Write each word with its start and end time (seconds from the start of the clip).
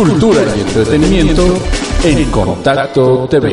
Cultura 0.00 0.56
y 0.56 0.60
entretenimiento 0.60 1.58
en 2.04 2.30
Contacto 2.30 3.28
TV. 3.28 3.52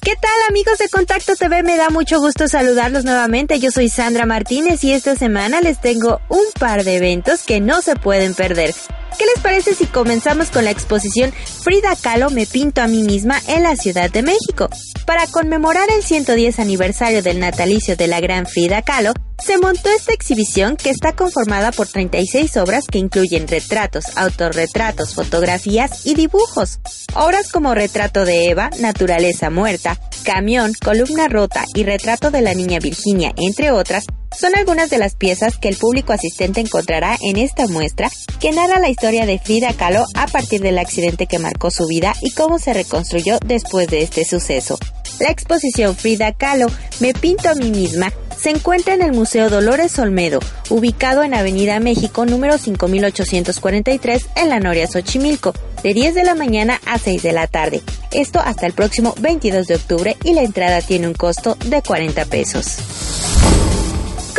¿Qué 0.00 0.14
tal 0.14 0.30
amigos 0.48 0.78
de 0.78 0.88
Contacto 0.88 1.34
TV? 1.34 1.64
Me 1.64 1.76
da 1.76 1.90
mucho 1.90 2.20
gusto 2.20 2.46
saludarlos 2.46 3.04
nuevamente. 3.04 3.58
Yo 3.58 3.72
soy 3.72 3.88
Sandra 3.88 4.24
Martínez 4.24 4.84
y 4.84 4.92
esta 4.92 5.16
semana 5.16 5.60
les 5.60 5.80
tengo 5.80 6.20
un 6.28 6.44
par 6.56 6.84
de 6.84 6.98
eventos 6.98 7.42
que 7.42 7.60
no 7.60 7.82
se 7.82 7.96
pueden 7.96 8.34
perder. 8.34 8.72
¿Qué 9.18 9.24
les 9.26 9.42
parece 9.42 9.74
si 9.74 9.86
comenzamos 9.86 10.50
con 10.50 10.64
la 10.66 10.70
exposición 10.70 11.32
Frida 11.32 11.96
Kahlo 12.00 12.30
me 12.30 12.46
pinto 12.46 12.80
a 12.80 12.86
mí 12.86 13.02
misma 13.02 13.40
en 13.48 13.64
la 13.64 13.74
Ciudad 13.74 14.08
de 14.08 14.22
México? 14.22 14.68
Para 15.04 15.26
conmemorar 15.26 15.88
el 15.90 16.04
110 16.04 16.60
aniversario 16.60 17.22
del 17.22 17.40
natalicio 17.40 17.96
de 17.96 18.06
la 18.06 18.20
gran 18.20 18.46
Frida 18.46 18.82
Kahlo, 18.82 19.14
se 19.44 19.58
montó 19.58 19.90
esta 19.90 20.12
exhibición 20.12 20.76
que 20.76 20.90
está 20.90 21.14
conformada 21.14 21.72
por 21.72 21.88
36 21.88 22.56
obras 22.58 22.84
que 22.86 22.98
incluyen 22.98 23.48
retratos, 23.48 24.04
autorretratos, 24.16 25.14
fotografías 25.14 26.06
y 26.06 26.14
dibujos. 26.14 26.78
Obras 27.14 27.50
como 27.50 27.74
Retrato 27.74 28.24
de 28.24 28.50
Eva, 28.50 28.70
Naturaleza 28.78 29.50
Muerta, 29.50 29.98
Camión, 30.24 30.72
Columna 30.82 31.28
Rota 31.28 31.64
y 31.74 31.82
Retrato 31.82 32.30
de 32.30 32.42
la 32.42 32.54
Niña 32.54 32.78
Virginia, 32.78 33.32
entre 33.36 33.72
otras, 33.72 34.04
son 34.38 34.54
algunas 34.56 34.88
de 34.90 34.98
las 34.98 35.14
piezas 35.16 35.58
que 35.58 35.68
el 35.68 35.76
público 35.76 36.12
asistente 36.12 36.60
encontrará 36.60 37.18
en 37.20 37.36
esta 37.36 37.66
muestra 37.66 38.10
que 38.40 38.52
narra 38.52 38.78
la 38.78 38.88
historia 38.88 39.26
de 39.26 39.38
Frida 39.38 39.74
Kahlo 39.74 40.06
a 40.14 40.26
partir 40.26 40.62
del 40.62 40.78
accidente 40.78 41.26
que 41.26 41.38
marcó 41.38 41.70
su 41.70 41.86
vida 41.86 42.14
y 42.22 42.30
cómo 42.30 42.58
se 42.58 42.72
reconstruyó 42.72 43.38
después 43.44 43.88
de 43.88 44.02
este 44.02 44.24
suceso. 44.24 44.78
La 45.22 45.30
exposición 45.30 45.94
Frida 45.94 46.32
Kahlo, 46.32 46.66
Me 46.98 47.14
pinto 47.14 47.48
a 47.48 47.54
mí 47.54 47.70
misma, 47.70 48.12
se 48.36 48.50
encuentra 48.50 48.94
en 48.94 49.02
el 49.02 49.12
Museo 49.12 49.50
Dolores 49.50 49.96
Olmedo, 50.00 50.40
ubicado 50.68 51.22
en 51.22 51.32
Avenida 51.32 51.78
México 51.78 52.26
número 52.26 52.58
5843 52.58 54.26
en 54.34 54.48
la 54.48 54.58
Noria 54.58 54.88
Xochimilco, 54.88 55.54
de 55.84 55.94
10 55.94 56.16
de 56.16 56.24
la 56.24 56.34
mañana 56.34 56.80
a 56.86 56.98
6 56.98 57.22
de 57.22 57.32
la 57.32 57.46
tarde. 57.46 57.82
Esto 58.10 58.40
hasta 58.40 58.66
el 58.66 58.72
próximo 58.72 59.14
22 59.20 59.68
de 59.68 59.76
octubre 59.76 60.16
y 60.24 60.34
la 60.34 60.42
entrada 60.42 60.82
tiene 60.82 61.06
un 61.06 61.14
costo 61.14 61.56
de 61.66 61.82
40 61.82 62.24
pesos. 62.24 63.21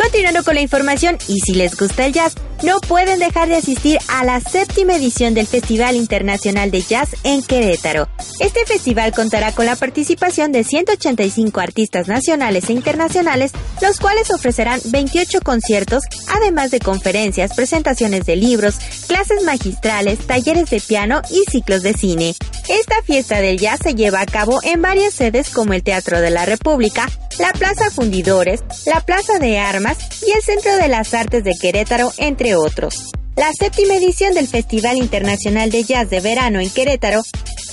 Continuando 0.04 0.44
con 0.44 0.54
la 0.54 0.60
información, 0.60 1.16
y 1.28 1.40
si 1.40 1.54
les 1.54 1.76
gusta 1.76 2.04
el 2.04 2.12
jazz, 2.12 2.34
no 2.62 2.78
pueden 2.80 3.18
dejar 3.18 3.48
de 3.48 3.56
asistir 3.56 3.98
a 4.08 4.22
la 4.22 4.38
séptima 4.38 4.96
edición 4.96 5.32
del 5.32 5.46
Festival 5.46 5.96
Internacional 5.96 6.70
de 6.70 6.82
Jazz 6.82 7.16
en 7.24 7.42
Querétaro. 7.42 8.06
Este 8.38 8.66
festival 8.66 9.12
contará 9.12 9.52
con 9.52 9.64
la 9.64 9.76
participación 9.76 10.52
de 10.52 10.62
185 10.62 11.58
artistas 11.58 12.06
nacionales 12.06 12.68
e 12.68 12.74
internacionales, 12.74 13.52
los 13.80 13.98
cuales 13.98 14.30
ofrecerán 14.30 14.78
28 14.84 15.40
conciertos, 15.40 16.04
además 16.28 16.70
de 16.70 16.80
conferencias, 16.80 17.54
presentaciones 17.54 18.26
de 18.26 18.36
libros, 18.36 18.76
clases 19.08 19.42
magistrales, 19.42 20.18
talleres 20.18 20.68
de 20.68 20.80
piano 20.80 21.22
y 21.30 21.50
ciclos 21.50 21.82
de 21.82 21.94
cine. 21.94 22.34
Esta 22.68 23.02
fiesta 23.04 23.40
del 23.40 23.58
jazz 23.58 23.80
se 23.82 23.94
lleva 23.94 24.20
a 24.20 24.26
cabo 24.26 24.60
en 24.64 24.82
varias 24.82 25.14
sedes 25.14 25.48
como 25.48 25.72
el 25.72 25.82
Teatro 25.82 26.20
de 26.20 26.30
la 26.30 26.44
República, 26.44 27.08
la 27.38 27.52
Plaza 27.52 27.90
Fundidores, 27.90 28.62
la 28.86 29.00
Plaza 29.00 29.38
de 29.38 29.58
Armas 29.58 29.98
y 30.26 30.30
el 30.30 30.42
Centro 30.42 30.74
de 30.76 30.88
las 30.88 31.12
Artes 31.14 31.44
de 31.44 31.52
Querétaro, 31.60 32.12
entre 32.18 32.56
otros. 32.56 33.10
La 33.36 33.50
séptima 33.58 33.96
edición 33.96 34.34
del 34.34 34.46
Festival 34.46 34.96
Internacional 34.96 35.70
de 35.70 35.82
Jazz 35.82 36.08
de 36.10 36.20
Verano 36.20 36.60
en 36.60 36.70
Querétaro 36.70 37.22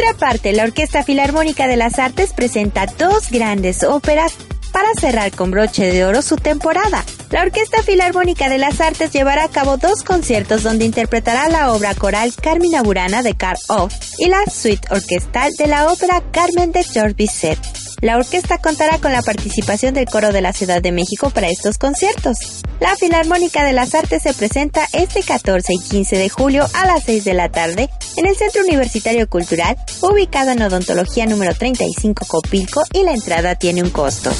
Otra 0.00 0.14
parte, 0.14 0.52
la 0.52 0.62
Orquesta 0.62 1.02
Filarmónica 1.02 1.66
de 1.66 1.76
las 1.76 1.98
Artes 1.98 2.32
presenta 2.32 2.86
dos 2.86 3.32
grandes 3.32 3.82
óperas 3.82 4.32
para 4.70 4.86
cerrar 4.94 5.32
con 5.32 5.50
broche 5.50 5.92
de 5.92 6.04
oro 6.04 6.22
su 6.22 6.36
temporada. 6.36 7.04
La 7.32 7.42
Orquesta 7.42 7.82
Filarmónica 7.82 8.48
de 8.48 8.58
las 8.58 8.80
Artes 8.80 9.10
llevará 9.12 9.42
a 9.42 9.48
cabo 9.48 9.76
dos 9.76 10.04
conciertos 10.04 10.62
donde 10.62 10.84
interpretará 10.84 11.48
la 11.48 11.72
obra 11.72 11.96
coral 11.96 12.32
Carmina 12.40 12.80
Burana 12.80 13.24
de 13.24 13.34
Karl 13.34 13.58
Off 13.66 13.92
y 14.18 14.28
la 14.28 14.44
suite 14.46 14.86
orquestal 14.88 15.50
de 15.58 15.66
la 15.66 15.92
ópera 15.92 16.22
Carmen 16.30 16.70
de 16.70 16.84
George 16.84 17.14
Bizet. 17.14 17.58
La 18.00 18.16
orquesta 18.16 18.58
contará 18.58 18.98
con 18.98 19.10
la 19.12 19.22
participación 19.22 19.92
del 19.92 20.06
Coro 20.06 20.30
de 20.30 20.40
la 20.40 20.52
Ciudad 20.52 20.80
de 20.80 20.92
México 20.92 21.30
para 21.30 21.48
estos 21.48 21.78
conciertos. 21.78 22.62
La 22.78 22.94
Filarmónica 22.94 23.64
de 23.64 23.72
las 23.72 23.92
Artes 23.94 24.22
se 24.22 24.34
presenta 24.34 24.86
este 24.92 25.24
14 25.24 25.72
y 25.74 25.80
15 25.80 26.16
de 26.16 26.28
julio 26.28 26.64
a 26.74 26.86
las 26.86 27.02
6 27.04 27.24
de 27.24 27.34
la 27.34 27.48
tarde 27.48 27.90
en 28.16 28.26
el 28.26 28.36
Centro 28.36 28.62
Universitario 28.62 29.28
Cultural, 29.28 29.76
ubicado 30.00 30.52
en 30.52 30.62
Odontología 30.62 31.26
número 31.26 31.54
35 31.54 32.24
Copilco 32.26 32.84
y 32.92 33.02
la 33.02 33.14
entrada 33.14 33.56
tiene 33.56 33.82
un 33.82 33.90
costo. 33.90 34.30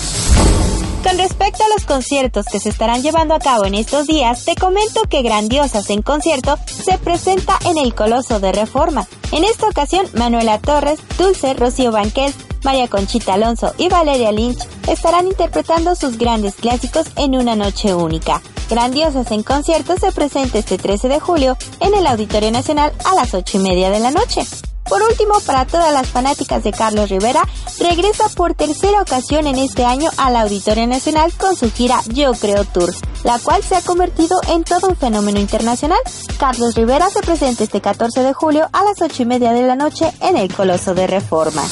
Con 1.02 1.18
respecto 1.18 1.64
a 1.64 1.68
los 1.74 1.84
conciertos 1.84 2.46
que 2.46 2.60
se 2.60 2.68
estarán 2.68 3.02
llevando 3.02 3.34
a 3.34 3.40
cabo 3.40 3.64
en 3.64 3.74
estos 3.74 4.06
días, 4.06 4.44
te 4.44 4.54
comento 4.54 5.02
que 5.08 5.22
Grandiosas 5.22 5.90
en 5.90 6.02
concierto 6.02 6.58
se 6.66 6.96
presenta 6.98 7.58
en 7.64 7.78
el 7.78 7.94
Coloso 7.94 8.38
de 8.38 8.52
Reforma. 8.52 9.06
En 9.32 9.42
esta 9.42 9.66
ocasión, 9.68 10.06
Manuela 10.14 10.58
Torres, 10.58 11.00
Dulce, 11.16 11.54
Rocío 11.54 11.92
Banquel, 11.92 12.32
María 12.64 12.88
Conchita 12.88 13.34
Alonso 13.34 13.72
y 13.78 13.88
Valeria 13.88 14.32
Lynch 14.32 14.66
estarán 14.88 15.26
interpretando 15.26 15.94
sus 15.94 16.18
grandes 16.18 16.54
clásicos 16.54 17.06
en 17.16 17.36
una 17.36 17.56
noche 17.56 17.94
única. 17.94 18.42
Grandiosas 18.68 19.30
en 19.30 19.42
concierto 19.42 19.96
se 19.98 20.12
presenta 20.12 20.58
este 20.58 20.76
13 20.76 21.08
de 21.08 21.20
julio 21.20 21.56
en 21.80 21.94
el 21.94 22.06
Auditorio 22.06 22.50
Nacional 22.50 22.92
a 23.04 23.14
las 23.14 23.32
8 23.32 23.58
y 23.58 23.60
media 23.60 23.90
de 23.90 24.00
la 24.00 24.10
noche. 24.10 24.42
Por 24.88 25.02
último, 25.02 25.34
para 25.44 25.66
todas 25.66 25.92
las 25.92 26.08
fanáticas 26.08 26.64
de 26.64 26.72
Carlos 26.72 27.10
Rivera, 27.10 27.42
regresa 27.78 28.28
por 28.30 28.54
tercera 28.54 29.02
ocasión 29.02 29.46
en 29.46 29.56
este 29.56 29.84
año 29.84 30.10
al 30.16 30.34
Auditorio 30.36 30.86
Nacional 30.86 31.32
con 31.36 31.54
su 31.56 31.70
gira 31.70 32.00
Yo 32.06 32.32
Creo 32.32 32.64
Tour, 32.64 32.94
la 33.22 33.38
cual 33.38 33.62
se 33.62 33.76
ha 33.76 33.82
convertido 33.82 34.40
en 34.48 34.64
todo 34.64 34.88
un 34.88 34.96
fenómeno 34.96 35.38
internacional. 35.38 35.98
Carlos 36.38 36.74
Rivera 36.74 37.10
se 37.10 37.20
presenta 37.20 37.64
este 37.64 37.82
14 37.82 38.22
de 38.22 38.32
julio 38.32 38.68
a 38.72 38.82
las 38.84 39.02
8 39.02 39.22
y 39.22 39.26
media 39.26 39.52
de 39.52 39.66
la 39.66 39.76
noche 39.76 40.10
en 40.20 40.38
el 40.38 40.52
Coloso 40.54 40.94
de 40.94 41.06
Reforma. 41.06 41.62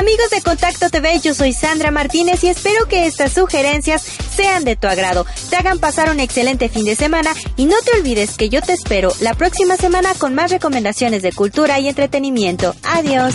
Amigos 0.00 0.30
de 0.30 0.40
Contacto 0.40 0.88
TV, 0.88 1.20
yo 1.20 1.34
soy 1.34 1.52
Sandra 1.52 1.90
Martínez 1.90 2.42
y 2.42 2.48
espero 2.48 2.88
que 2.88 3.04
estas 3.04 3.34
sugerencias 3.34 4.02
sean 4.02 4.64
de 4.64 4.74
tu 4.74 4.86
agrado, 4.86 5.26
te 5.50 5.56
hagan 5.56 5.78
pasar 5.78 6.08
un 6.08 6.20
excelente 6.20 6.70
fin 6.70 6.86
de 6.86 6.96
semana 6.96 7.34
y 7.58 7.66
no 7.66 7.76
te 7.84 7.98
olvides 7.98 8.38
que 8.38 8.48
yo 8.48 8.62
te 8.62 8.72
espero 8.72 9.12
la 9.20 9.34
próxima 9.34 9.76
semana 9.76 10.14
con 10.14 10.34
más 10.34 10.50
recomendaciones 10.50 11.20
de 11.20 11.32
cultura 11.32 11.80
y 11.80 11.88
entretenimiento. 11.88 12.74
Adiós. 12.82 13.34